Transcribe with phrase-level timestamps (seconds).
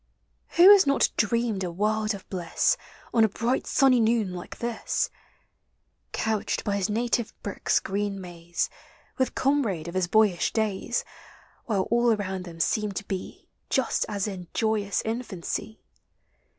[0.57, 2.75] Who has not dreamed a world of bliss
[3.13, 5.11] On a bright sunny noon like this,
[6.11, 8.67] Couched by his native brook's green maze;
[9.19, 11.05] With comrade of his boyish days,
[11.65, 15.83] While all around them seemed to be Just as in iovous infancy?